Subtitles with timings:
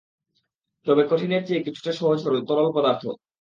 [0.87, 3.03] তবে কঠিনের চেয়ে কিছুটা সহজ সরল হলো তরল পদার্থ।